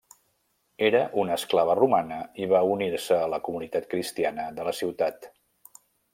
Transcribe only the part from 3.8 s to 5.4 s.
cristiana de la ciutat.